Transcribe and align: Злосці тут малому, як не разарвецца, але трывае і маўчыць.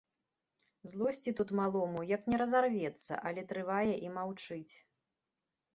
Злосці 0.93 1.33
тут 1.39 1.53
малому, 1.59 2.03
як 2.15 2.21
не 2.33 2.37
разарвецца, 2.45 3.13
але 3.27 3.41
трывае 3.53 3.87
і 4.09 4.13
маўчыць. 4.19 4.75